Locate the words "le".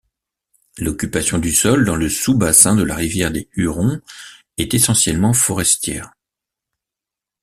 1.95-2.09